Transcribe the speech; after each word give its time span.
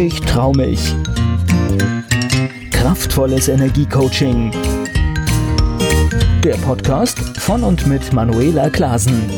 Ich 0.00 0.18
trau 0.22 0.52
mich. 0.52 0.94
Kraftvolles 2.70 3.48
Energiecoaching. 3.48 4.50
Der 6.42 6.54
Podcast 6.64 7.18
von 7.36 7.62
und 7.62 7.86
mit 7.86 8.10
Manuela 8.10 8.70
Klasen. 8.70 9.28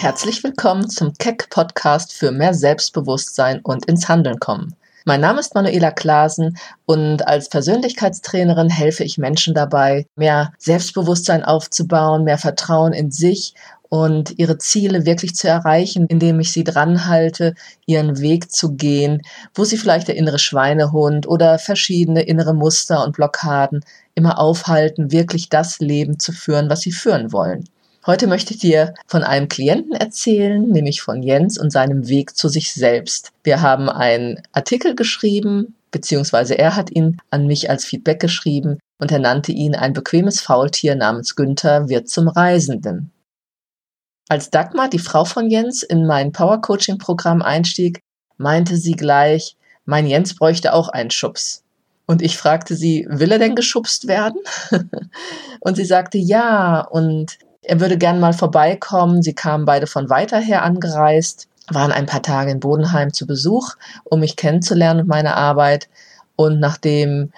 Herzlich 0.00 0.44
willkommen 0.44 0.90
zum 0.90 1.14
Keck 1.14 1.48
Podcast 1.48 2.12
für 2.12 2.30
mehr 2.30 2.52
Selbstbewusstsein 2.52 3.60
und 3.62 3.86
ins 3.86 4.06
Handeln 4.06 4.38
kommen. 4.38 4.76
Mein 5.06 5.22
Name 5.22 5.40
ist 5.40 5.54
Manuela 5.54 5.92
Klasen 5.92 6.58
und 6.84 7.26
als 7.26 7.48
Persönlichkeitstrainerin 7.48 8.68
helfe 8.68 9.02
ich 9.02 9.16
Menschen 9.16 9.54
dabei, 9.54 10.06
mehr 10.14 10.52
Selbstbewusstsein 10.58 11.42
aufzubauen, 11.42 12.24
mehr 12.24 12.38
Vertrauen 12.38 12.92
in 12.92 13.10
sich 13.10 13.54
und 13.88 14.38
ihre 14.38 14.58
Ziele 14.58 15.06
wirklich 15.06 15.34
zu 15.34 15.48
erreichen, 15.48 16.06
indem 16.08 16.40
ich 16.40 16.52
sie 16.52 16.64
dran 16.64 17.06
halte, 17.06 17.54
ihren 17.86 18.18
Weg 18.20 18.50
zu 18.50 18.72
gehen, 18.74 19.22
wo 19.54 19.64
sie 19.64 19.76
vielleicht 19.76 20.08
der 20.08 20.16
innere 20.16 20.38
Schweinehund 20.38 21.28
oder 21.28 21.58
verschiedene 21.58 22.22
innere 22.22 22.54
Muster 22.54 23.04
und 23.04 23.16
Blockaden 23.16 23.84
immer 24.14 24.38
aufhalten, 24.38 25.12
wirklich 25.12 25.48
das 25.48 25.78
Leben 25.80 26.18
zu 26.18 26.32
führen, 26.32 26.70
was 26.70 26.80
sie 26.80 26.92
führen 26.92 27.32
wollen. 27.32 27.64
Heute 28.06 28.26
möchte 28.26 28.52
ich 28.52 28.60
dir 28.60 28.92
von 29.06 29.22
einem 29.22 29.48
Klienten 29.48 29.94
erzählen, 29.94 30.68
nämlich 30.68 31.00
von 31.00 31.22
Jens 31.22 31.56
und 31.56 31.70
seinem 31.70 32.06
Weg 32.06 32.36
zu 32.36 32.48
sich 32.48 32.74
selbst. 32.74 33.32
Wir 33.44 33.62
haben 33.62 33.88
einen 33.88 34.42
Artikel 34.52 34.94
geschrieben, 34.94 35.74
beziehungsweise 35.90 36.58
er 36.58 36.76
hat 36.76 36.90
ihn 36.90 37.18
an 37.30 37.46
mich 37.46 37.70
als 37.70 37.86
Feedback 37.86 38.20
geschrieben 38.20 38.78
und 38.98 39.10
er 39.10 39.20
nannte 39.20 39.52
ihn 39.52 39.74
ein 39.74 39.94
bequemes 39.94 40.40
Faultier 40.40 40.96
namens 40.96 41.34
Günther 41.34 41.88
wird 41.88 42.08
zum 42.08 42.28
Reisenden. 42.28 43.10
Als 44.28 44.50
Dagmar, 44.50 44.88
die 44.88 44.98
Frau 44.98 45.24
von 45.24 45.50
Jens, 45.50 45.82
in 45.82 46.06
mein 46.06 46.32
Power 46.32 46.60
Coaching 46.60 46.98
Programm 46.98 47.42
einstieg, 47.42 48.00
meinte 48.38 48.76
sie 48.76 48.92
gleich, 48.92 49.56
mein 49.84 50.06
Jens 50.06 50.34
bräuchte 50.34 50.72
auch 50.72 50.88
einen 50.88 51.10
Schubs. 51.10 51.62
Und 52.06 52.22
ich 52.22 52.36
fragte 52.36 52.74
sie, 52.74 53.06
will 53.08 53.32
er 53.32 53.38
denn 53.38 53.54
geschubst 53.54 54.08
werden? 54.08 54.40
und 55.60 55.76
sie 55.76 55.84
sagte 55.84 56.18
ja, 56.18 56.80
und 56.80 57.38
er 57.62 57.80
würde 57.80 57.98
gern 57.98 58.20
mal 58.20 58.32
vorbeikommen. 58.32 59.22
Sie 59.22 59.34
kamen 59.34 59.64
beide 59.64 59.86
von 59.86 60.10
weiter 60.10 60.38
her 60.38 60.62
angereist, 60.62 61.48
waren 61.70 61.92
ein 61.92 62.06
paar 62.06 62.22
Tage 62.22 62.50
in 62.50 62.60
Bodenheim 62.60 63.12
zu 63.12 63.26
Besuch, 63.26 63.74
um 64.04 64.20
mich 64.20 64.36
kennenzulernen 64.36 65.00
und 65.00 65.08
meine 65.08 65.34
Arbeit. 65.36 65.88
Und 66.36 66.60
nachdem 66.60 67.32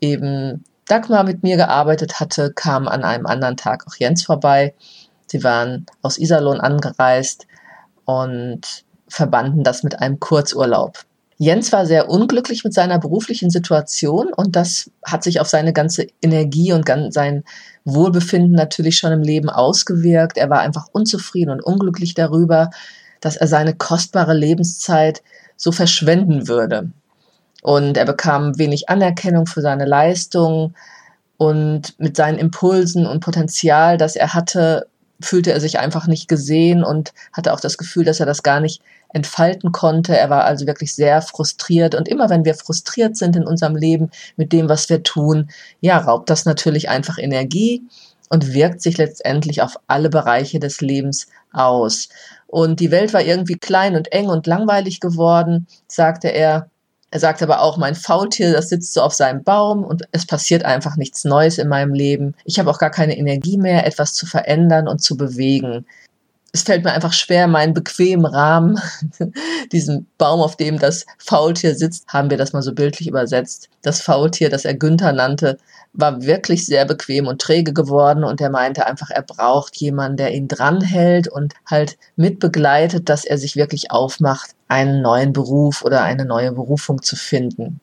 eben 0.00 0.64
Dagmar 0.86 1.24
mit 1.24 1.42
mir 1.42 1.56
gearbeitet 1.56 2.20
hatte, 2.20 2.52
kam 2.54 2.88
an 2.88 3.04
einem 3.04 3.26
anderen 3.26 3.56
Tag 3.56 3.86
auch 3.86 3.94
Jens 3.96 4.22
vorbei 4.22 4.74
Sie 5.30 5.44
waren 5.44 5.86
aus 6.02 6.18
Iserlohn 6.18 6.58
angereist 6.58 7.46
und 8.04 8.84
verbanden 9.06 9.62
das 9.62 9.84
mit 9.84 10.00
einem 10.00 10.18
Kurzurlaub. 10.18 11.04
Jens 11.38 11.70
war 11.70 11.86
sehr 11.86 12.10
unglücklich 12.10 12.64
mit 12.64 12.74
seiner 12.74 12.98
beruflichen 12.98 13.48
Situation 13.48 14.32
und 14.32 14.56
das 14.56 14.90
hat 15.06 15.22
sich 15.22 15.40
auf 15.40 15.48
seine 15.48 15.72
ganze 15.72 16.08
Energie 16.20 16.72
und 16.72 16.84
sein 17.12 17.44
Wohlbefinden 17.84 18.56
natürlich 18.56 18.98
schon 18.98 19.12
im 19.12 19.22
Leben 19.22 19.48
ausgewirkt. 19.48 20.36
Er 20.36 20.50
war 20.50 20.60
einfach 20.60 20.88
unzufrieden 20.90 21.50
und 21.50 21.62
unglücklich 21.62 22.14
darüber, 22.14 22.70
dass 23.20 23.36
er 23.36 23.46
seine 23.46 23.74
kostbare 23.74 24.34
Lebenszeit 24.34 25.22
so 25.56 25.70
verschwenden 25.70 26.48
würde. 26.48 26.90
Und 27.62 27.96
er 27.96 28.04
bekam 28.04 28.58
wenig 28.58 28.88
Anerkennung 28.88 29.46
für 29.46 29.60
seine 29.60 29.84
Leistung 29.84 30.74
und 31.36 31.98
mit 31.98 32.16
seinen 32.16 32.38
Impulsen 32.38 33.06
und 33.06 33.20
Potenzial, 33.20 33.96
das 33.96 34.16
er 34.16 34.34
hatte, 34.34 34.88
fühlte 35.20 35.52
er 35.52 35.60
sich 35.60 35.78
einfach 35.78 36.06
nicht 36.06 36.28
gesehen 36.28 36.84
und 36.84 37.12
hatte 37.32 37.52
auch 37.52 37.60
das 37.60 37.78
Gefühl, 37.78 38.04
dass 38.04 38.20
er 38.20 38.26
das 38.26 38.42
gar 38.42 38.60
nicht 38.60 38.82
entfalten 39.12 39.72
konnte. 39.72 40.16
Er 40.16 40.30
war 40.30 40.44
also 40.44 40.66
wirklich 40.66 40.94
sehr 40.94 41.20
frustriert. 41.22 41.94
Und 41.94 42.08
immer 42.08 42.30
wenn 42.30 42.44
wir 42.44 42.54
frustriert 42.54 43.16
sind 43.16 43.36
in 43.36 43.46
unserem 43.46 43.76
Leben 43.76 44.10
mit 44.36 44.52
dem, 44.52 44.68
was 44.68 44.88
wir 44.88 45.02
tun, 45.02 45.50
ja, 45.80 45.98
raubt 45.98 46.30
das 46.30 46.44
natürlich 46.44 46.88
einfach 46.88 47.18
Energie 47.18 47.82
und 48.28 48.54
wirkt 48.54 48.80
sich 48.80 48.96
letztendlich 48.96 49.62
auf 49.62 49.76
alle 49.88 50.08
Bereiche 50.08 50.60
des 50.60 50.80
Lebens 50.80 51.26
aus. 51.52 52.08
Und 52.46 52.80
die 52.80 52.90
Welt 52.90 53.12
war 53.12 53.22
irgendwie 53.22 53.56
klein 53.56 53.96
und 53.96 54.12
eng 54.12 54.28
und 54.28 54.46
langweilig 54.46 55.00
geworden, 55.00 55.66
sagte 55.86 56.28
er. 56.28 56.70
Er 57.12 57.18
sagt 57.18 57.42
aber 57.42 57.60
auch, 57.60 57.76
mein 57.76 57.96
Faultier, 57.96 58.52
das 58.52 58.68
sitzt 58.68 58.94
so 58.94 59.02
auf 59.02 59.14
seinem 59.14 59.42
Baum 59.42 59.82
und 59.82 60.04
es 60.12 60.26
passiert 60.26 60.64
einfach 60.64 60.96
nichts 60.96 61.24
Neues 61.24 61.58
in 61.58 61.68
meinem 61.68 61.92
Leben. 61.92 62.34
Ich 62.44 62.58
habe 62.58 62.70
auch 62.70 62.78
gar 62.78 62.90
keine 62.90 63.18
Energie 63.18 63.58
mehr, 63.58 63.84
etwas 63.86 64.14
zu 64.14 64.26
verändern 64.26 64.86
und 64.86 65.02
zu 65.02 65.16
bewegen. 65.16 65.86
Es 66.52 66.62
fällt 66.62 66.84
mir 66.84 66.92
einfach 66.92 67.12
schwer, 67.12 67.46
meinen 67.46 67.74
bequemen 67.74 68.26
Rahmen, 68.26 68.80
diesen 69.72 70.08
Baum, 70.18 70.40
auf 70.40 70.56
dem 70.56 70.78
das 70.78 71.06
Faultier 71.18 71.76
sitzt, 71.76 72.08
haben 72.08 72.30
wir 72.30 72.38
das 72.38 72.52
mal 72.52 72.62
so 72.62 72.74
bildlich 72.74 73.08
übersetzt. 73.08 73.68
Das 73.82 74.00
Faultier, 74.02 74.50
das 74.50 74.64
er 74.64 74.74
Günther 74.74 75.12
nannte, 75.12 75.58
war 75.92 76.22
wirklich 76.22 76.66
sehr 76.66 76.84
bequem 76.84 77.26
und 77.26 77.40
träge 77.40 77.72
geworden 77.72 78.24
und 78.24 78.40
er 78.40 78.50
meinte 78.50 78.86
einfach, 78.86 79.10
er 79.10 79.22
braucht 79.22 79.76
jemanden, 79.76 80.16
der 80.16 80.32
ihn 80.32 80.48
dranhält 80.48 81.28
und 81.28 81.54
halt 81.66 81.98
mitbegleitet, 82.16 83.08
dass 83.08 83.24
er 83.24 83.38
sich 83.38 83.56
wirklich 83.56 83.90
aufmacht, 83.90 84.50
einen 84.68 85.02
neuen 85.02 85.32
Beruf 85.32 85.82
oder 85.82 86.02
eine 86.02 86.24
neue 86.24 86.52
Berufung 86.52 87.02
zu 87.02 87.16
finden. 87.16 87.80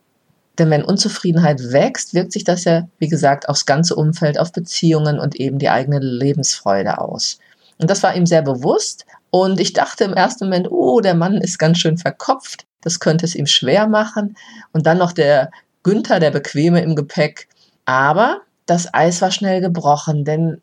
Denn 0.58 0.70
wenn 0.72 0.84
Unzufriedenheit 0.84 1.72
wächst, 1.72 2.14
wirkt 2.14 2.32
sich 2.32 2.44
das 2.44 2.64
ja, 2.64 2.88
wie 2.98 3.10
gesagt, 3.10 3.48
aufs 3.48 3.66
ganze 3.66 3.96
Umfeld, 3.96 4.40
auf 4.40 4.52
Beziehungen 4.52 5.20
und 5.20 5.36
eben 5.36 5.60
die 5.60 5.70
eigene 5.70 6.00
Lebensfreude 6.00 7.00
aus. 7.00 7.38
Und 7.78 7.90
das 7.90 8.04
war 8.04 8.16
ihm 8.16 8.26
sehr 8.26 8.42
bewusst. 8.42 9.06
Und 9.30 9.60
ich 9.60 9.74
dachte 9.74 10.04
im 10.04 10.14
ersten 10.14 10.46
Moment, 10.46 10.72
oh, 10.72 11.00
der 11.02 11.16
Mann 11.16 11.38
ist 11.38 11.60
ganz 11.60 11.78
schön 11.78 11.98
verkopft. 11.98 12.66
Das 12.82 13.00
könnte 13.00 13.26
es 13.26 13.36
ihm 13.36 13.46
schwer 13.46 13.88
machen. 13.88 14.38
Und 14.72 14.86
dann 14.86 14.98
noch 14.98 15.12
der 15.12 15.52
Günther, 15.84 16.20
der 16.20 16.32
Bequeme 16.32 16.82
im 16.82 16.96
Gepäck. 16.96 17.48
Aber 17.86 18.42
das 18.66 18.94
Eis 18.94 19.22
war 19.22 19.32
schnell 19.32 19.62
gebrochen, 19.62 20.26
denn 20.26 20.62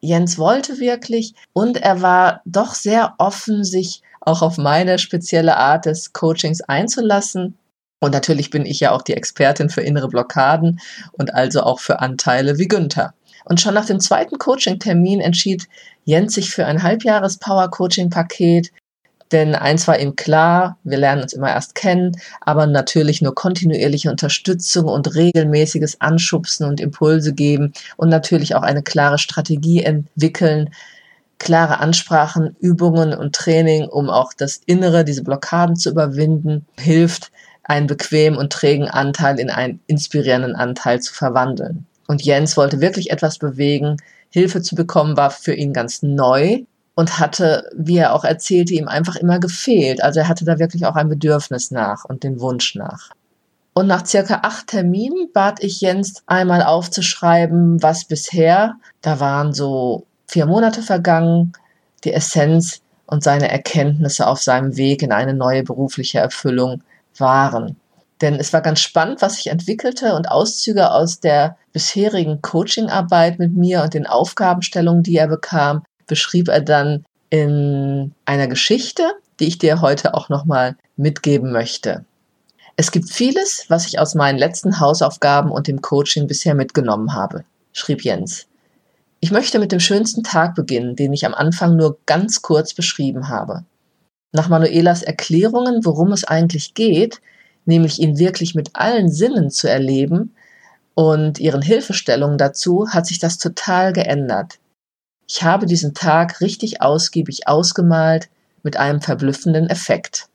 Jens 0.00 0.36
wollte 0.36 0.80
wirklich 0.80 1.34
und 1.54 1.78
er 1.78 2.02
war 2.02 2.42
doch 2.44 2.74
sehr 2.74 3.14
offen, 3.18 3.64
sich 3.64 4.02
auch 4.20 4.42
auf 4.42 4.58
meine 4.58 4.98
spezielle 4.98 5.56
Art 5.56 5.86
des 5.86 6.12
Coachings 6.12 6.60
einzulassen. 6.60 7.56
Und 8.00 8.12
natürlich 8.12 8.50
bin 8.50 8.66
ich 8.66 8.80
ja 8.80 8.92
auch 8.92 9.00
die 9.00 9.14
Expertin 9.14 9.70
für 9.70 9.80
innere 9.80 10.08
Blockaden 10.08 10.80
und 11.12 11.32
also 11.32 11.62
auch 11.62 11.80
für 11.80 12.00
Anteile 12.00 12.58
wie 12.58 12.68
Günther. 12.68 13.14
Und 13.44 13.60
schon 13.60 13.74
nach 13.74 13.86
dem 13.86 14.00
zweiten 14.00 14.38
Coaching-Termin 14.38 15.20
entschied 15.20 15.68
Jens 16.04 16.34
sich 16.34 16.50
für 16.50 16.66
ein 16.66 16.82
Halbjahres-Power-Coaching-Paket, 16.82 18.72
denn 19.32 19.54
eins 19.54 19.88
war 19.88 19.98
ihm 19.98 20.16
klar, 20.16 20.78
wir 20.84 20.98
lernen 20.98 21.22
uns 21.22 21.32
immer 21.32 21.48
erst 21.48 21.74
kennen, 21.74 22.16
aber 22.40 22.66
natürlich 22.66 23.22
nur 23.22 23.34
kontinuierliche 23.34 24.10
Unterstützung 24.10 24.84
und 24.84 25.14
regelmäßiges 25.14 26.00
Anschubsen 26.00 26.66
und 26.66 26.80
Impulse 26.80 27.32
geben 27.32 27.72
und 27.96 28.10
natürlich 28.10 28.54
auch 28.54 28.62
eine 28.62 28.82
klare 28.82 29.18
Strategie 29.18 29.82
entwickeln, 29.82 30.70
klare 31.38 31.80
Ansprachen, 31.80 32.54
Übungen 32.60 33.12
und 33.14 33.34
Training, 33.34 33.88
um 33.88 34.08
auch 34.08 34.32
das 34.34 34.60
Innere, 34.66 35.04
diese 35.04 35.24
Blockaden 35.24 35.76
zu 35.76 35.90
überwinden, 35.90 36.66
hilft, 36.78 37.32
einen 37.64 37.86
bequemen 37.86 38.38
und 38.38 38.52
trägen 38.52 38.88
Anteil 38.88 39.40
in 39.40 39.50
einen 39.50 39.80
inspirierenden 39.86 40.54
Anteil 40.54 41.00
zu 41.00 41.14
verwandeln. 41.14 41.86
Und 42.06 42.22
Jens 42.22 42.56
wollte 42.56 42.80
wirklich 42.80 43.10
etwas 43.10 43.38
bewegen. 43.38 43.96
Hilfe 44.30 44.62
zu 44.62 44.74
bekommen 44.74 45.16
war 45.16 45.30
für 45.30 45.54
ihn 45.54 45.72
ganz 45.72 46.02
neu 46.02 46.64
und 46.94 47.18
hatte, 47.18 47.70
wie 47.76 47.96
er 47.96 48.14
auch 48.14 48.24
erzählte, 48.24 48.74
ihm 48.74 48.88
einfach 48.88 49.16
immer 49.16 49.40
gefehlt. 49.40 50.02
Also 50.02 50.20
er 50.20 50.28
hatte 50.28 50.44
da 50.44 50.58
wirklich 50.58 50.86
auch 50.86 50.94
ein 50.94 51.08
Bedürfnis 51.08 51.70
nach 51.70 52.04
und 52.04 52.22
den 52.22 52.40
Wunsch 52.40 52.74
nach. 52.74 53.10
Und 53.74 53.88
nach 53.88 54.06
circa 54.06 54.40
acht 54.42 54.68
Terminen 54.68 55.30
bat 55.32 55.62
ich 55.62 55.80
Jens 55.80 56.22
einmal 56.26 56.62
aufzuschreiben, 56.62 57.82
was 57.82 58.04
bisher, 58.04 58.76
da 59.00 59.18
waren 59.18 59.52
so 59.52 60.06
vier 60.28 60.46
Monate 60.46 60.80
vergangen, 60.80 61.52
die 62.04 62.12
Essenz 62.12 62.82
und 63.06 63.24
seine 63.24 63.50
Erkenntnisse 63.50 64.28
auf 64.28 64.40
seinem 64.40 64.76
Weg 64.76 65.02
in 65.02 65.12
eine 65.12 65.34
neue 65.34 65.64
berufliche 65.64 66.18
Erfüllung 66.18 66.82
waren. 67.18 67.76
Denn 68.24 68.36
es 68.36 68.54
war 68.54 68.62
ganz 68.62 68.80
spannend, 68.80 69.20
was 69.20 69.34
sich 69.34 69.48
entwickelte 69.48 70.14
und 70.14 70.30
Auszüge 70.30 70.92
aus 70.92 71.20
der 71.20 71.58
bisherigen 71.74 72.40
Coachingarbeit 72.40 73.38
mit 73.38 73.52
mir 73.52 73.82
und 73.82 73.92
den 73.92 74.06
Aufgabenstellungen, 74.06 75.02
die 75.02 75.16
er 75.16 75.28
bekam, 75.28 75.82
beschrieb 76.06 76.48
er 76.48 76.62
dann 76.62 77.04
in 77.28 78.14
einer 78.24 78.46
Geschichte, 78.46 79.02
die 79.40 79.44
ich 79.44 79.58
dir 79.58 79.82
heute 79.82 80.14
auch 80.14 80.30
nochmal 80.30 80.74
mitgeben 80.96 81.52
möchte. 81.52 82.06
Es 82.76 82.92
gibt 82.92 83.10
vieles, 83.10 83.66
was 83.68 83.86
ich 83.86 83.98
aus 83.98 84.14
meinen 84.14 84.38
letzten 84.38 84.80
Hausaufgaben 84.80 85.50
und 85.50 85.68
dem 85.68 85.82
Coaching 85.82 86.26
bisher 86.26 86.54
mitgenommen 86.54 87.12
habe, 87.12 87.44
schrieb 87.74 88.04
Jens. 88.04 88.46
Ich 89.20 89.32
möchte 89.32 89.58
mit 89.58 89.70
dem 89.70 89.80
schönsten 89.80 90.22
Tag 90.22 90.54
beginnen, 90.54 90.96
den 90.96 91.12
ich 91.12 91.26
am 91.26 91.34
Anfang 91.34 91.76
nur 91.76 91.98
ganz 92.06 92.40
kurz 92.40 92.72
beschrieben 92.72 93.28
habe. 93.28 93.64
Nach 94.32 94.48
Manuelas 94.48 95.02
Erklärungen, 95.02 95.84
worum 95.84 96.10
es 96.12 96.24
eigentlich 96.24 96.72
geht, 96.72 97.20
nämlich 97.64 98.00
ihn 98.00 98.18
wirklich 98.18 98.54
mit 98.54 98.70
allen 98.74 99.10
Sinnen 99.10 99.50
zu 99.50 99.68
erleben 99.68 100.34
und 100.94 101.38
ihren 101.40 101.62
Hilfestellungen 101.62 102.38
dazu, 102.38 102.88
hat 102.90 103.06
sich 103.06 103.18
das 103.18 103.38
total 103.38 103.92
geändert. 103.92 104.58
Ich 105.26 105.42
habe 105.42 105.66
diesen 105.66 105.94
Tag 105.94 106.40
richtig 106.40 106.82
ausgiebig 106.82 107.48
ausgemalt 107.48 108.28
mit 108.62 108.76
einem 108.76 109.00
verblüffenden 109.00 109.68
Effekt. 109.68 110.28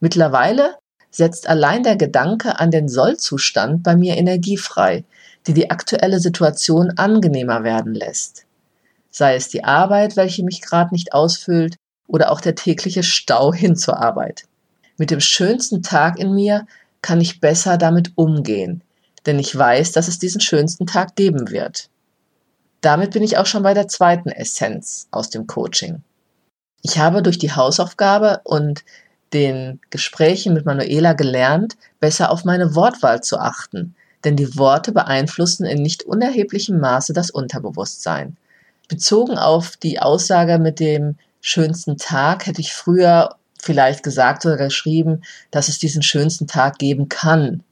Mittlerweile 0.00 0.76
setzt 1.10 1.48
allein 1.48 1.82
der 1.82 1.96
Gedanke 1.96 2.60
an 2.60 2.70
den 2.70 2.88
Sollzustand 2.88 3.82
bei 3.82 3.96
mir 3.96 4.16
Energie 4.16 4.58
frei, 4.58 5.04
die 5.46 5.54
die 5.54 5.70
aktuelle 5.70 6.20
Situation 6.20 6.90
angenehmer 6.96 7.64
werden 7.64 7.94
lässt. 7.94 8.44
Sei 9.10 9.34
es 9.34 9.48
die 9.48 9.64
Arbeit, 9.64 10.16
welche 10.16 10.44
mich 10.44 10.60
gerade 10.60 10.92
nicht 10.92 11.14
ausfüllt, 11.14 11.76
oder 12.06 12.30
auch 12.30 12.40
der 12.40 12.54
tägliche 12.54 13.02
Stau 13.02 13.52
hin 13.52 13.76
zur 13.76 14.00
Arbeit. 14.00 14.44
Mit 14.98 15.10
dem 15.10 15.20
schönsten 15.20 15.82
Tag 15.82 16.18
in 16.18 16.34
mir 16.34 16.66
kann 17.02 17.20
ich 17.20 17.40
besser 17.40 17.76
damit 17.76 18.12
umgehen, 18.16 18.82
denn 19.26 19.38
ich 19.38 19.56
weiß, 19.56 19.92
dass 19.92 20.08
es 20.08 20.18
diesen 20.18 20.40
schönsten 20.40 20.86
Tag 20.86 21.16
geben 21.16 21.50
wird. 21.50 21.88
Damit 22.80 23.12
bin 23.12 23.22
ich 23.22 23.36
auch 23.36 23.46
schon 23.46 23.62
bei 23.62 23.74
der 23.74 23.88
zweiten 23.88 24.30
Essenz 24.30 25.08
aus 25.10 25.30
dem 25.30 25.46
Coaching. 25.46 26.02
Ich 26.82 26.98
habe 26.98 27.22
durch 27.22 27.38
die 27.38 27.52
Hausaufgabe 27.52 28.40
und 28.44 28.84
den 29.32 29.80
Gesprächen 29.90 30.54
mit 30.54 30.66
Manuela 30.66 31.12
gelernt, 31.12 31.76
besser 32.00 32.30
auf 32.30 32.44
meine 32.44 32.74
Wortwahl 32.74 33.22
zu 33.22 33.38
achten, 33.38 33.94
denn 34.24 34.36
die 34.36 34.56
Worte 34.56 34.92
beeinflussen 34.92 35.66
in 35.66 35.82
nicht 35.82 36.04
unerheblichem 36.04 36.78
Maße 36.78 37.12
das 37.12 37.30
Unterbewusstsein. 37.30 38.36
Bezogen 38.88 39.36
auf 39.36 39.76
die 39.76 39.98
Aussage 39.98 40.58
mit 40.58 40.80
dem 40.80 41.16
schönsten 41.40 41.96
Tag 41.96 42.46
hätte 42.46 42.60
ich 42.60 42.72
früher 42.72 43.36
vielleicht 43.66 44.02
gesagt 44.02 44.46
oder 44.46 44.56
geschrieben, 44.56 45.22
dass 45.50 45.68
es 45.68 45.78
diesen 45.78 46.02
schönsten 46.02 46.46
Tag 46.46 46.78
geben 46.78 47.08
kann. 47.08 47.62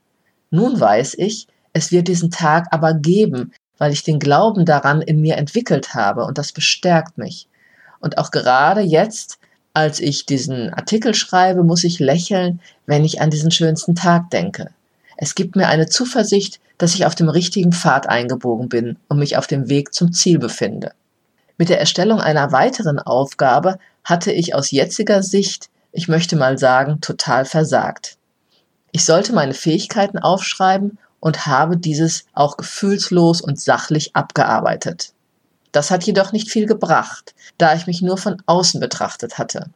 Nun 0.50 0.79
weiß 0.79 1.14
ich, 1.19 1.46
es 1.73 1.91
wird 1.91 2.08
diesen 2.08 2.31
Tag 2.31 2.67
aber 2.70 2.94
geben, 2.94 3.52
weil 3.79 3.93
ich 3.93 4.05
den 4.05 4.19
Glauben 4.19 4.67
daran 4.67 5.00
in 5.00 5.20
mir 5.20 5.37
entwickelt 5.37 5.94
habe 5.94 6.25
und 6.25 6.37
das 6.38 6.52
bestärkt 6.52 7.19
mich. 7.19 7.49
Und 8.00 8.19
auch 8.19 8.31
gerade 8.31 8.81
jetzt, 8.82 9.38
als 9.73 9.99
ich 9.99 10.26
diesen 10.26 10.73
Artikel 10.73 11.14
schreibe, 11.14 11.64
muss 11.64 11.85
ich 11.85 11.99
lächeln, 11.99 12.61
wenn 12.87 13.05
ich 13.05 13.20
an 13.20 13.31
diesen 13.31 13.50
schönsten 13.50 13.94
Tag 13.94 14.31
denke. 14.31 14.70
Es 15.17 15.35
gibt 15.35 15.56
mir 15.56 15.69
eine 15.69 15.88
Zuversicht, 15.88 16.61
dass 16.79 16.94
ich 16.94 17.06
auf 17.06 17.14
dem 17.14 17.29
richtigen 17.29 17.73
Pfad 17.73 18.08
eingebogen 18.08 18.69
bin 18.69 18.96
und 19.08 19.19
mich 19.19 19.37
auf 19.37 19.46
dem 19.46 19.69
Weg 19.69 19.94
zum 19.94 20.12
Ziel 20.12 20.38
befinde. 20.38 20.93
Mit 21.56 21.69
der 21.69 21.81
Erstellung 21.81 22.20
einer 22.20 22.52
weiteren 22.52 22.99
Aufgabe 22.99 23.79
hatte 24.02 24.32
ich 24.32 24.55
aus 24.55 24.70
jetziger 24.70 25.23
Sicht, 25.23 25.70
ich 25.94 26.08
möchte 26.08 26.37
mal 26.37 26.58
sagen, 26.58 27.00
total 27.00 27.44
versagt. 27.44 28.19
Ich 28.91 29.05
sollte 29.05 29.32
meine 29.32 29.55
Fähigkeiten 29.55 30.19
aufschreiben 30.19 30.99
und 31.20 31.46
habe 31.46 31.76
dieses 31.76 32.26
auch 32.35 32.56
gefühlslos 32.56 33.41
und 33.41 33.61
sachlich 33.61 34.14
abgearbeitet. 34.14 35.12
Das 35.73 35.91
hat 35.91 36.05
jedoch 36.05 36.32
nicht 36.32 36.50
viel 36.50 36.67
gebracht, 36.67 37.35
da 37.58 37.75
ich 37.75 37.87
mich 37.87 38.02
nur 38.02 38.19
von 38.19 38.43
außen 38.46 38.81
betrachtet 38.81 39.38
hatte. 39.38 39.70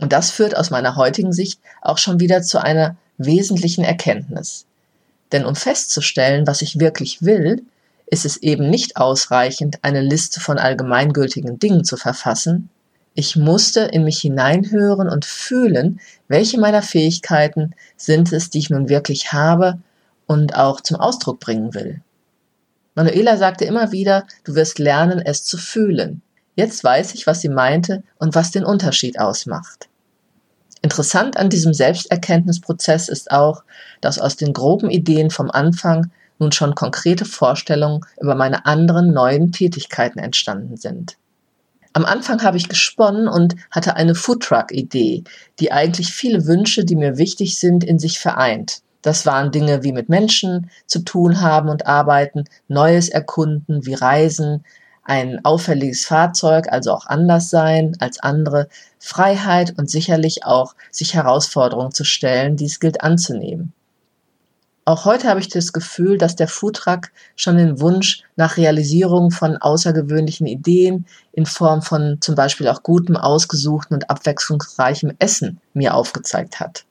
Und 0.00 0.12
das 0.12 0.30
führt 0.30 0.56
aus 0.56 0.70
meiner 0.70 0.96
heutigen 0.96 1.32
Sicht 1.32 1.60
auch 1.80 1.98
schon 1.98 2.20
wieder 2.20 2.42
zu 2.42 2.62
einer 2.62 2.96
wesentlichen 3.16 3.84
Erkenntnis. 3.84 4.66
Denn 5.32 5.46
um 5.46 5.56
festzustellen, 5.56 6.46
was 6.46 6.62
ich 6.62 6.78
wirklich 6.78 7.22
will, 7.22 7.62
ist 8.06 8.26
es 8.26 8.36
eben 8.36 8.68
nicht 8.68 8.98
ausreichend, 8.98 9.78
eine 9.82 10.02
Liste 10.02 10.40
von 10.40 10.58
allgemeingültigen 10.58 11.58
Dingen 11.58 11.84
zu 11.84 11.96
verfassen. 11.96 12.68
Ich 13.14 13.36
musste 13.36 13.80
in 13.80 14.04
mich 14.04 14.18
hineinhören 14.18 15.08
und 15.08 15.24
fühlen, 15.24 16.00
welche 16.26 16.58
meiner 16.58 16.82
Fähigkeiten 16.82 17.74
sind 17.96 18.32
es, 18.32 18.50
die 18.50 18.58
ich 18.58 18.70
nun 18.70 18.88
wirklich 18.88 19.32
habe 19.32 19.78
und 20.26 20.56
auch 20.56 20.80
zum 20.80 20.96
Ausdruck 20.96 21.38
bringen 21.38 21.74
will. 21.74 22.02
Manuela 22.96 23.36
sagte 23.36 23.64
immer 23.64 23.92
wieder, 23.92 24.26
du 24.42 24.54
wirst 24.56 24.78
lernen, 24.78 25.20
es 25.20 25.44
zu 25.44 25.58
fühlen. 25.58 26.22
Jetzt 26.56 26.82
weiß 26.82 27.14
ich, 27.14 27.26
was 27.26 27.40
sie 27.40 27.48
meinte 27.48 28.02
und 28.18 28.34
was 28.34 28.50
den 28.50 28.64
Unterschied 28.64 29.18
ausmacht. 29.18 29.88
Interessant 30.82 31.36
an 31.36 31.50
diesem 31.50 31.72
Selbsterkenntnisprozess 31.72 33.08
ist 33.08 33.30
auch, 33.30 33.64
dass 34.00 34.18
aus 34.18 34.36
den 34.36 34.52
groben 34.52 34.90
Ideen 34.90 35.30
vom 35.30 35.50
Anfang 35.50 36.10
nun 36.38 36.52
schon 36.52 36.74
konkrete 36.74 37.24
Vorstellungen 37.24 38.04
über 38.20 38.34
meine 38.34 38.66
anderen 38.66 39.12
neuen 39.12 39.50
Tätigkeiten 39.50 40.18
entstanden 40.18 40.76
sind. 40.76 41.16
Am 41.96 42.04
Anfang 42.04 42.42
habe 42.42 42.56
ich 42.56 42.68
gesponnen 42.68 43.28
und 43.28 43.54
hatte 43.70 43.94
eine 43.94 44.16
Foodtruck-Idee, 44.16 45.22
die 45.60 45.70
eigentlich 45.70 46.12
viele 46.12 46.44
Wünsche, 46.44 46.84
die 46.84 46.96
mir 46.96 47.18
wichtig 47.18 47.56
sind, 47.56 47.84
in 47.84 48.00
sich 48.00 48.18
vereint. 48.18 48.82
Das 49.00 49.26
waren 49.26 49.52
Dinge 49.52 49.84
wie 49.84 49.92
mit 49.92 50.08
Menschen 50.08 50.70
zu 50.86 51.04
tun 51.04 51.40
haben 51.40 51.68
und 51.68 51.86
arbeiten, 51.86 52.46
Neues 52.66 53.08
erkunden, 53.08 53.86
wie 53.86 53.94
Reisen, 53.94 54.64
ein 55.04 55.44
auffälliges 55.44 56.04
Fahrzeug, 56.04 56.66
also 56.68 56.90
auch 56.90 57.06
anders 57.06 57.48
sein 57.48 57.96
als 58.00 58.18
andere, 58.18 58.68
Freiheit 58.98 59.74
und 59.78 59.88
sicherlich 59.88 60.44
auch 60.44 60.74
sich 60.90 61.14
Herausforderungen 61.14 61.92
zu 61.92 62.02
stellen, 62.02 62.56
die 62.56 62.64
es 62.64 62.80
gilt 62.80 63.02
anzunehmen. 63.02 63.72
Auch 64.86 65.06
heute 65.06 65.28
habe 65.28 65.40
ich 65.40 65.48
das 65.48 65.72
Gefühl, 65.72 66.18
dass 66.18 66.36
der 66.36 66.48
Foodtruck 66.48 67.08
schon 67.36 67.56
den 67.56 67.80
Wunsch 67.80 68.22
nach 68.36 68.58
Realisierung 68.58 69.30
von 69.30 69.56
außergewöhnlichen 69.56 70.46
Ideen 70.46 71.06
in 71.32 71.46
Form 71.46 71.80
von 71.80 72.18
zum 72.20 72.34
Beispiel 72.34 72.68
auch 72.68 72.82
gutem, 72.82 73.16
ausgesuchten 73.16 73.94
und 73.94 74.10
abwechslungsreichem 74.10 75.14
Essen 75.18 75.58
mir 75.72 75.94
aufgezeigt 75.94 76.60
hat. 76.60 76.84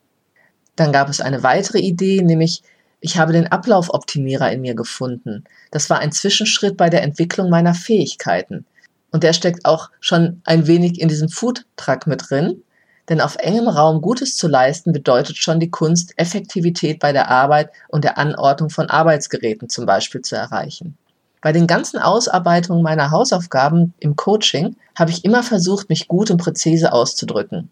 Dann 0.76 0.92
gab 0.92 1.08
es 1.08 1.22
eine 1.22 1.44
weitere 1.44 1.80
Idee, 1.80 2.24
nämlich 2.24 2.64
ich 3.00 3.18
habe 3.18 3.34
den 3.34 3.52
Ablaufoptimierer 3.52 4.52
in 4.52 4.62
mir 4.62 4.74
gefunden. 4.74 5.44
Das 5.70 5.90
war 5.90 6.00
ein 6.00 6.12
Zwischenschritt 6.12 6.78
bei 6.78 6.90
der 6.90 7.04
Entwicklung 7.04 7.50
meiner 7.50 7.76
Fähigkeiten. 7.76 8.66
Und 9.12 9.24
der 9.24 9.34
steckt 9.34 9.66
auch 9.66 9.92
schon 10.00 10.42
ein 10.46 10.66
wenig 10.66 11.00
in 11.00 11.10
diesem 11.10 11.30
Foodtruck 11.30 12.08
mit 12.08 12.30
drin. 12.30 12.64
Denn 13.10 13.20
auf 13.20 13.36
engem 13.36 13.68
Raum 13.68 14.02
Gutes 14.02 14.38
zu 14.38 14.48
leisten 14.48 14.94
bedeutet 14.94 15.38
schon 15.38 15.60
die 15.60 15.70
Kunst, 15.70 16.14
Effektivität 16.18 17.00
bei 17.00 17.12
der 17.12 17.30
Arbeit 17.30 17.70
und 17.90 18.04
der 18.04 18.18
Anordnung 18.18 18.70
von 18.70 18.90
Arbeitsgeräten 18.90 19.70
zum 19.70 19.86
Beispiel 19.86 20.22
zu 20.22 20.36
erreichen. 20.36 20.98
Bei 21.42 21.52
den 21.52 21.68
ganzen 21.68 22.00
Ausarbeitungen 22.00 22.82
meiner 22.82 23.12
Hausaufgaben 23.12 23.94
im 24.00 24.16
Coaching 24.16 24.78
habe 24.96 25.12
ich 25.12 25.26
immer 25.26 25.44
versucht, 25.44 25.90
mich 25.90 26.08
gut 26.08 26.32
und 26.32 26.38
präzise 26.38 26.94
auszudrücken. 26.94 27.70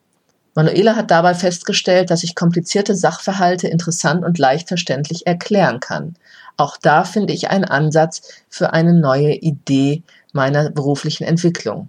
Manuela 0.54 0.98
hat 0.98 1.10
dabei 1.10 1.34
festgestellt, 1.34 2.10
dass 2.10 2.24
ich 2.24 2.36
komplizierte 2.36 2.96
Sachverhalte 2.96 3.70
interessant 3.70 4.26
und 4.26 4.38
leicht 4.38 4.68
verständlich 4.68 5.26
erklären 5.26 5.80
kann. 5.80 6.16
Auch 6.58 6.76
da 6.76 7.06
finde 7.06 7.32
ich 7.32 7.50
einen 7.50 7.64
Ansatz 7.64 8.44
für 8.50 8.74
eine 8.74 8.94
neue 8.94 9.36
Idee 9.36 10.04
meiner 10.34 10.70
beruflichen 10.70 11.24
Entwicklung. 11.24 11.88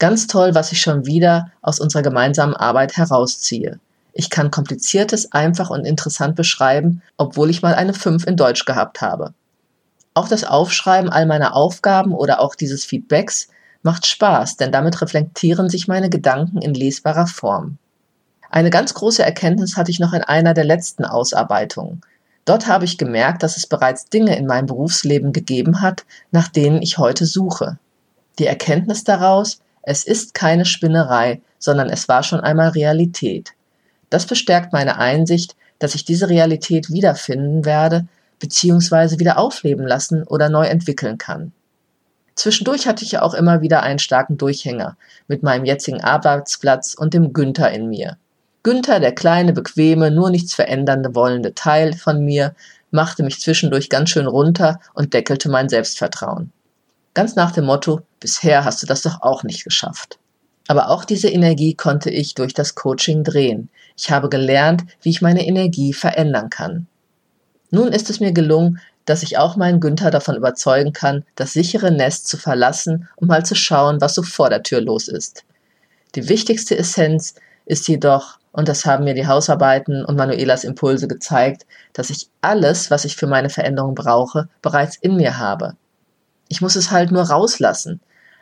Ganz 0.00 0.26
toll, 0.26 0.54
was 0.54 0.72
ich 0.72 0.80
schon 0.80 1.04
wieder 1.04 1.52
aus 1.60 1.78
unserer 1.78 2.00
gemeinsamen 2.00 2.56
Arbeit 2.56 2.96
herausziehe. 2.96 3.78
Ich 4.14 4.30
kann 4.30 4.50
Kompliziertes 4.50 5.30
einfach 5.32 5.68
und 5.68 5.84
interessant 5.84 6.36
beschreiben, 6.36 7.02
obwohl 7.18 7.50
ich 7.50 7.60
mal 7.60 7.74
eine 7.74 7.92
5 7.92 8.26
in 8.26 8.38
Deutsch 8.38 8.64
gehabt 8.64 9.02
habe. 9.02 9.34
Auch 10.14 10.26
das 10.26 10.44
Aufschreiben 10.44 11.10
all 11.10 11.26
meiner 11.26 11.54
Aufgaben 11.54 12.14
oder 12.14 12.40
auch 12.40 12.54
dieses 12.54 12.82
Feedbacks 12.82 13.48
macht 13.82 14.06
Spaß, 14.06 14.56
denn 14.56 14.72
damit 14.72 15.02
reflektieren 15.02 15.68
sich 15.68 15.86
meine 15.86 16.08
Gedanken 16.08 16.62
in 16.62 16.72
lesbarer 16.72 17.26
Form. 17.26 17.76
Eine 18.48 18.70
ganz 18.70 18.94
große 18.94 19.22
Erkenntnis 19.22 19.76
hatte 19.76 19.90
ich 19.90 20.00
noch 20.00 20.14
in 20.14 20.22
einer 20.22 20.54
der 20.54 20.64
letzten 20.64 21.04
Ausarbeitungen. 21.04 22.00
Dort 22.46 22.66
habe 22.66 22.86
ich 22.86 22.96
gemerkt, 22.96 23.42
dass 23.42 23.58
es 23.58 23.66
bereits 23.66 24.06
Dinge 24.06 24.34
in 24.36 24.46
meinem 24.46 24.66
Berufsleben 24.66 25.34
gegeben 25.34 25.82
hat, 25.82 26.06
nach 26.30 26.48
denen 26.48 26.80
ich 26.80 26.96
heute 26.96 27.26
suche. 27.26 27.78
Die 28.38 28.46
Erkenntnis 28.46 29.04
daraus, 29.04 29.60
es 29.82 30.04
ist 30.04 30.34
keine 30.34 30.64
Spinnerei, 30.64 31.40
sondern 31.58 31.88
es 31.88 32.08
war 32.08 32.22
schon 32.22 32.40
einmal 32.40 32.68
Realität. 32.70 33.52
Das 34.10 34.26
bestärkt 34.26 34.72
meine 34.72 34.98
Einsicht, 34.98 35.56
dass 35.78 35.94
ich 35.94 36.04
diese 36.04 36.28
Realität 36.28 36.90
wiederfinden 36.90 37.64
werde, 37.64 38.06
beziehungsweise 38.38 39.18
wieder 39.18 39.38
aufleben 39.38 39.86
lassen 39.86 40.24
oder 40.24 40.48
neu 40.48 40.66
entwickeln 40.66 41.18
kann. 41.18 41.52
Zwischendurch 42.34 42.86
hatte 42.86 43.04
ich 43.04 43.12
ja 43.12 43.22
auch 43.22 43.34
immer 43.34 43.60
wieder 43.60 43.82
einen 43.82 43.98
starken 43.98 44.38
Durchhänger 44.38 44.96
mit 45.28 45.42
meinem 45.42 45.64
jetzigen 45.64 46.00
Arbeitsplatz 46.00 46.94
und 46.94 47.12
dem 47.12 47.32
Günther 47.32 47.70
in 47.70 47.88
mir. 47.88 48.16
Günther, 48.62 49.00
der 49.00 49.14
kleine, 49.14 49.52
bequeme, 49.52 50.10
nur 50.10 50.30
nichts 50.30 50.54
verändernde 50.54 51.14
wollende 51.14 51.54
Teil 51.54 51.94
von 51.94 52.24
mir, 52.24 52.54
machte 52.90 53.22
mich 53.22 53.40
zwischendurch 53.40 53.88
ganz 53.88 54.10
schön 54.10 54.26
runter 54.26 54.80
und 54.94 55.14
deckelte 55.14 55.48
mein 55.48 55.68
Selbstvertrauen. 55.68 56.52
Ganz 57.20 57.36
nach 57.36 57.52
dem 57.52 57.66
Motto, 57.66 58.00
bisher 58.18 58.64
hast 58.64 58.82
du 58.82 58.86
das 58.86 59.02
doch 59.02 59.20
auch 59.20 59.42
nicht 59.42 59.62
geschafft. 59.62 60.18
Aber 60.68 60.88
auch 60.88 61.04
diese 61.04 61.28
Energie 61.28 61.74
konnte 61.74 62.08
ich 62.08 62.34
durch 62.34 62.54
das 62.54 62.74
Coaching 62.74 63.24
drehen. 63.24 63.68
Ich 63.94 64.10
habe 64.10 64.30
gelernt, 64.30 64.84
wie 65.02 65.10
ich 65.10 65.20
meine 65.20 65.46
Energie 65.46 65.92
verändern 65.92 66.48
kann. 66.48 66.86
Nun 67.70 67.88
ist 67.88 68.08
es 68.08 68.20
mir 68.20 68.32
gelungen, 68.32 68.80
dass 69.04 69.22
ich 69.22 69.36
auch 69.36 69.56
meinen 69.56 69.80
Günther 69.80 70.10
davon 70.10 70.34
überzeugen 70.34 70.94
kann, 70.94 71.26
das 71.34 71.52
sichere 71.52 71.90
Nest 71.90 72.26
zu 72.26 72.38
verlassen, 72.38 73.06
um 73.16 73.28
mal 73.28 73.44
zu 73.44 73.54
schauen, 73.54 74.00
was 74.00 74.14
so 74.14 74.22
vor 74.22 74.48
der 74.48 74.62
Tür 74.62 74.80
los 74.80 75.06
ist. 75.06 75.44
Die 76.14 76.26
wichtigste 76.26 76.78
Essenz 76.78 77.34
ist 77.66 77.86
jedoch, 77.86 78.38
und 78.52 78.66
das 78.66 78.86
haben 78.86 79.04
mir 79.04 79.12
die 79.12 79.26
Hausarbeiten 79.26 80.06
und 80.06 80.16
Manuelas 80.16 80.64
Impulse 80.64 81.06
gezeigt, 81.06 81.66
dass 81.92 82.08
ich 82.08 82.30
alles, 82.40 82.90
was 82.90 83.04
ich 83.04 83.14
für 83.14 83.26
meine 83.26 83.50
Veränderung 83.50 83.94
brauche, 83.94 84.48
bereits 84.62 84.96
in 84.96 85.16
mir 85.16 85.36
habe. 85.36 85.76
Ich 86.50 86.60
muss 86.60 86.74
es 86.74 86.90
halt 86.90 87.12
nur 87.12 87.22
rauslassen, 87.22 88.00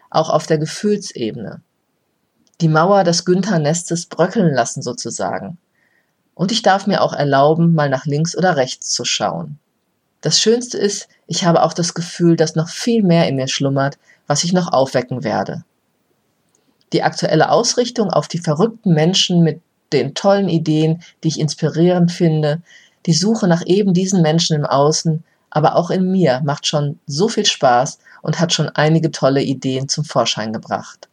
auch 0.08 0.30
auf 0.30 0.46
der 0.46 0.56
Gefühlsebene. 0.56 1.60
Die 2.62 2.68
Mauer 2.68 3.04
des 3.04 3.26
Günther-Nestes 3.26 4.06
bröckeln 4.06 4.54
lassen 4.54 4.80
sozusagen. 4.80 5.58
Und 6.34 6.50
ich 6.50 6.62
darf 6.62 6.86
mir 6.86 7.02
auch 7.02 7.12
erlauben, 7.12 7.74
mal 7.74 7.90
nach 7.90 8.06
links 8.06 8.34
oder 8.34 8.56
rechts 8.56 8.92
zu 8.92 9.04
schauen. 9.04 9.58
Das 10.22 10.40
Schönste 10.40 10.78
ist, 10.78 11.08
ich 11.26 11.44
habe 11.44 11.62
auch 11.62 11.74
das 11.74 11.92
Gefühl, 11.92 12.36
dass 12.36 12.56
noch 12.56 12.70
viel 12.70 13.02
mehr 13.02 13.28
in 13.28 13.36
mir 13.36 13.46
schlummert, 13.46 13.98
was 14.26 14.42
ich 14.42 14.54
noch 14.54 14.72
aufwecken 14.72 15.22
werde. 15.22 15.64
Die 16.94 17.02
aktuelle 17.02 17.50
Ausrichtung 17.50 18.10
auf 18.10 18.26
die 18.26 18.38
verrückten 18.38 18.94
Menschen 18.94 19.42
mit 19.42 19.60
den 19.92 20.14
tollen 20.14 20.48
Ideen, 20.48 21.02
die 21.22 21.28
ich 21.28 21.38
inspirierend 21.38 22.10
finde, 22.10 22.62
die 23.04 23.12
Suche 23.12 23.48
nach 23.48 23.66
eben 23.66 23.92
diesen 23.92 24.22
Menschen 24.22 24.56
im 24.56 24.64
Außen, 24.64 25.24
aber 25.50 25.76
auch 25.76 25.90
in 25.90 26.10
mir 26.10 26.40
macht 26.44 26.66
schon 26.66 26.98
so 27.06 27.28
viel 27.28 27.46
Spaß 27.46 27.98
und 28.22 28.40
hat 28.40 28.52
schon 28.52 28.68
einige 28.68 29.10
tolle 29.10 29.42
Ideen 29.42 29.88
zum 29.88 30.04
Vorschein 30.04 30.52
gebracht. 30.52 31.08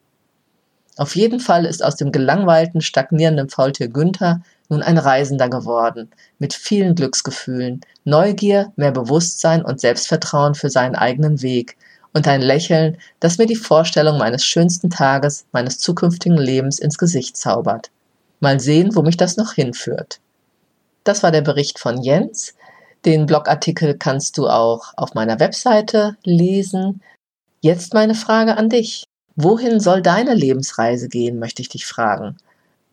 Auf 0.98 1.16
jeden 1.16 1.40
Fall 1.40 1.66
ist 1.66 1.84
aus 1.84 1.98
dem 1.98 2.12
gelangweilten, 2.12 2.82
stagnierenden 2.82 3.50
Faultier 3.50 3.90
Günther 3.90 4.42
nun 4.70 4.82
ein 4.82 4.98
Reisender 4.98 5.50
geworden, 5.50 6.10
mit 6.40 6.54
vielen 6.54 6.96
Glücksgefühlen, 6.96 7.82
Neugier, 8.04 8.72
mehr 8.76 8.92
Bewusstsein 8.92 9.64
und 9.64 9.82
Selbstvertrauen 9.82 10.56
für 10.56 10.70
seinen 10.70 10.96
eigenen 10.96 11.42
Weg 11.42 11.78
und 12.14 12.28
ein 12.28 12.42
Lächeln, 12.42 12.98
das 13.20 13.38
mir 13.38 13.46
die 13.46 13.58
Vorstellung 13.58 14.18
meines 14.18 14.46
schönsten 14.46 14.90
Tages, 14.90 15.46
meines 15.52 15.80
zukünftigen 15.80 16.38
Lebens 16.38 16.80
ins 16.80 16.98
Gesicht 16.98 17.36
zaubert. 17.36 17.92
Mal 18.40 18.60
sehen, 18.60 18.96
wo 18.96 19.02
mich 19.02 19.18
das 19.18 19.38
noch 19.38 19.54
hinführt. 19.54 20.20
Das 21.04 21.24
war 21.24 21.32
der 21.32 21.42
Bericht 21.42 21.78
von 21.78 22.02
Jens. 22.02 22.54
Den 23.06 23.28
Blogartikel 23.28 23.96
kannst 23.98 24.38
du 24.38 24.48
auch 24.48 24.94
auf 24.98 25.14
meiner 25.14 25.40
Webseite 25.40 26.18
lesen. 26.24 27.04
Jetzt 27.62 27.94
meine 27.94 28.16
Frage 28.16 28.58
an 28.58 28.70
dich. 28.70 29.06
Wohin 29.36 29.80
soll 29.80 30.02
deine 30.02 30.34
Lebensreise 30.34 31.08
gehen, 31.08 31.38
möchte 31.38 31.62
ich 31.62 31.70
dich 31.70 31.86
fragen. 31.86 32.38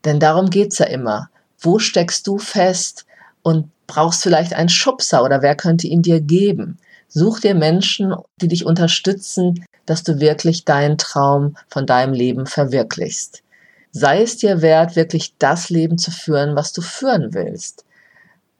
Denn 0.04 0.20
darum 0.20 0.50
geht's 0.50 0.78
ja 0.78 0.86
immer. 0.86 1.30
Wo 1.58 1.78
steckst 1.78 2.26
du 2.26 2.36
fest 2.36 3.06
und 3.42 3.70
brauchst 3.86 4.22
vielleicht 4.22 4.52
einen 4.52 4.68
Schubser 4.68 5.24
oder 5.24 5.40
wer 5.40 5.54
könnte 5.54 5.86
ihn 5.86 6.02
dir 6.02 6.20
geben? 6.20 6.78
Such 7.08 7.40
dir 7.40 7.54
Menschen, 7.54 8.14
die 8.40 8.48
dich 8.48 8.66
unterstützen, 8.66 9.64
dass 9.86 10.02
du 10.02 10.20
wirklich 10.20 10.64
deinen 10.64 10.98
Traum 10.98 11.56
von 11.68 11.86
deinem 11.86 12.12
Leben 12.12 12.46
verwirklichst. 12.46 13.42
Sei 13.92 14.22
es 14.22 14.36
dir 14.36 14.62
wert, 14.62 14.96
wirklich 14.96 15.34
das 15.38 15.70
Leben 15.70 15.96
zu 15.96 16.10
führen, 16.10 16.56
was 16.56 16.72
du 16.72 16.82
führen 16.82 17.32
willst. 17.34 17.84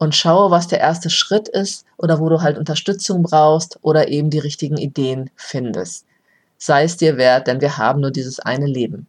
Und 0.03 0.15
schaue, 0.15 0.51
was 0.51 0.67
der 0.67 0.81
erste 0.81 1.09
Schritt 1.09 1.47
ist 1.47 1.85
oder 1.97 2.19
wo 2.19 2.27
du 2.27 2.41
halt 2.41 2.57
Unterstützung 2.57 3.23
brauchst 3.23 3.79
oder 3.83 4.09
eben 4.09 4.29
die 4.29 4.39
richtigen 4.39 4.75
Ideen 4.75 5.29
findest. 5.37 6.05
Sei 6.57 6.83
es 6.83 6.97
dir 6.97 7.15
wert, 7.15 7.47
denn 7.47 7.61
wir 7.61 7.77
haben 7.77 8.01
nur 8.01 8.11
dieses 8.11 8.41
eine 8.41 8.65
Leben. 8.65 9.07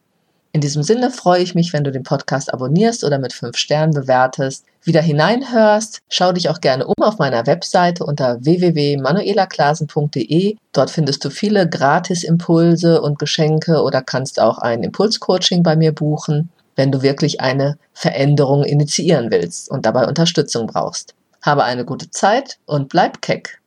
In 0.53 0.61
diesem 0.61 0.85
Sinne 0.85 1.11
freue 1.11 1.43
ich 1.43 1.57
mich, 1.57 1.73
wenn 1.73 1.83
du 1.83 1.91
den 1.91 2.05
Podcast 2.05 2.55
abonnierst 2.55 3.03
oder 3.03 3.19
mit 3.19 3.33
fünf 3.33 3.57
Sternen 3.57 3.93
bewertest, 3.93 4.67
wieder 4.85 5.03
hineinhörst. 5.03 6.01
Schau 6.09 6.31
dich 6.31 6.49
auch 6.49 6.61
gerne 6.61 6.87
um 6.87 7.03
auf 7.03 7.19
meiner 7.19 7.45
Webseite 7.49 8.05
unter 8.05 8.39
www.manuelaklasen.de. 8.45 10.55
Dort 10.73 10.91
findest 10.91 11.25
du 11.25 11.31
viele 11.31 11.69
Gratis-Impulse 11.69 13.03
und 13.03 13.19
Geschenke 13.19 13.83
oder 13.83 14.01
kannst 14.01 14.39
auch 14.39 14.59
ein 14.59 14.85
Impulscoaching 14.85 15.65
bei 15.65 15.75
mir 15.75 15.91
buchen, 15.91 16.51
wenn 16.77 16.93
du 16.93 17.03
wirklich 17.03 17.41
eine 17.41 17.79
Veränderung 17.93 18.65
initiieren 18.65 19.31
willst 19.31 19.71
und 19.71 19.87
dabei 19.87 20.07
Unterstützung 20.07 20.67
brauchst. 20.67 21.15
Habe 21.43 21.65
eine 21.65 21.85
gute 21.85 22.11
Zeit 22.11 22.59
und 22.67 22.89
bleib 22.89 23.23
keck. 23.23 23.61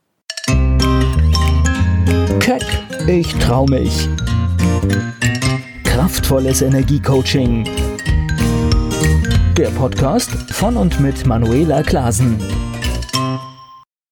Keck, 2.40 2.64
ich 3.08 3.34
trau 3.36 3.66
mich 3.66 4.08
kraftvolles 5.98 6.62
Energiecoaching. 6.62 7.64
Der 9.58 9.70
Podcast 9.70 10.30
von 10.54 10.78
und 10.78 11.00
mit 11.00 11.26
Manuela 11.26 11.82
Klasen. 11.82 12.38